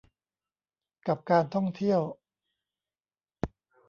[1.07, 2.01] กับการท่องเที่ยว